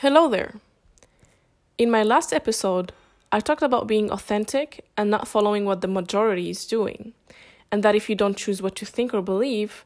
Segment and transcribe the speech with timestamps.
[0.00, 0.54] Hello there.
[1.76, 2.92] In my last episode,
[3.32, 7.14] I talked about being authentic and not following what the majority is doing,
[7.72, 9.84] and that if you don't choose what you think or believe,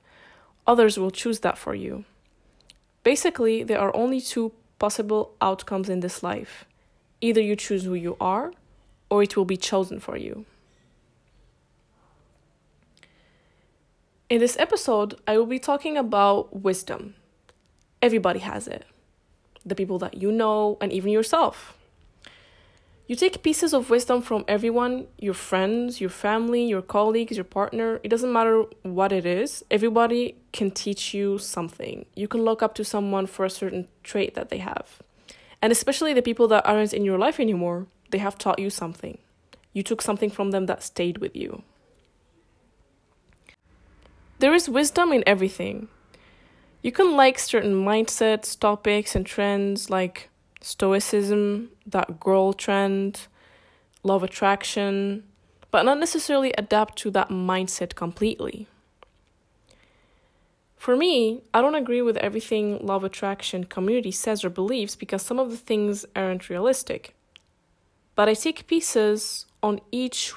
[0.67, 2.05] others will choose that for you.
[3.03, 6.67] Basically, there are only two possible outcomes in this life
[7.23, 8.53] either you choose who you are,
[9.09, 10.45] or it will be chosen for you.
[14.29, 17.15] In this episode, I will be talking about wisdom.
[18.03, 18.85] Everybody has it
[19.65, 21.77] the people that you know, and even yourself.
[23.07, 28.01] You take pieces of wisdom from everyone your friends, your family, your colleagues, your partner.
[28.03, 32.07] It doesn't matter what it is, everybody can teach you something.
[32.15, 35.03] You can look up to someone for a certain trait that they have.
[35.61, 39.19] And especially the people that aren't in your life anymore, they have taught you something.
[39.73, 41.63] You took something from them that stayed with you.
[44.39, 45.89] There is wisdom in everything.
[46.83, 50.29] You can like certain mindsets, topics, and trends like
[50.61, 53.29] stoicism, that girl trend,
[54.03, 55.23] law of attraction,
[55.71, 58.67] but not necessarily adapt to that mindset completely.
[60.77, 65.23] For me, I don't agree with everything law of attraction community says or believes because
[65.23, 67.15] some of the things aren't realistic.
[68.17, 70.33] But I take pieces on each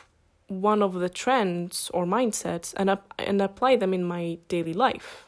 [0.47, 5.25] one of the trends or mindsets and, up, and apply them in my daily life.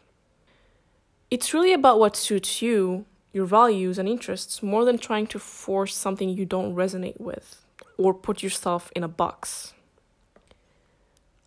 [1.29, 5.93] It's really about what suits you, your values and interests, more than trying to force
[5.93, 7.65] something you don't resonate with
[7.97, 9.73] or put yourself in a box.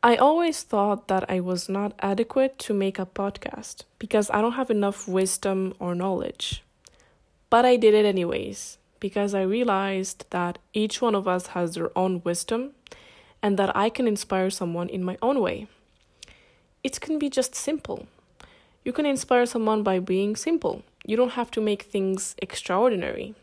[0.03, 4.53] I always thought that I was not adequate to make a podcast because I don't
[4.61, 6.63] have enough wisdom or knowledge.
[7.49, 11.91] But I did it anyways because I realized that each one of us has their
[11.97, 12.73] own wisdom
[13.43, 15.69] and that I can inspire someone in my own way.
[16.85, 18.07] It can be just simple.
[18.83, 20.83] You can inspire someone by being simple.
[21.05, 23.35] You don't have to make things extraordinary.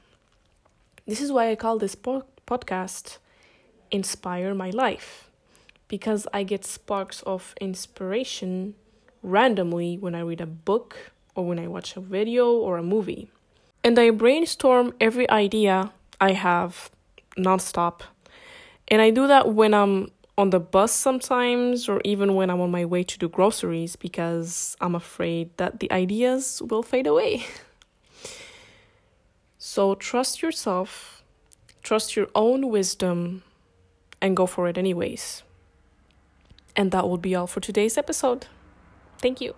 [1.06, 3.18] This is why I call this po- podcast
[3.92, 5.30] Inspire My Life,
[5.88, 8.74] because I get sparks of inspiration
[9.22, 13.30] randomly when I read a book or when I watch a video or a movie.
[13.84, 16.90] And I brainstorm every idea I have
[17.38, 18.02] nonstop.
[18.88, 22.72] And I do that when I'm on the bus sometimes, or even when I'm on
[22.72, 27.46] my way to do groceries, because I'm afraid that the ideas will fade away.
[29.58, 31.24] so trust yourself,
[31.82, 33.44] trust your own wisdom,
[34.22, 35.44] and go for it anyways.
[36.76, 38.46] And that will be all for today's episode.
[39.20, 39.56] Thank you.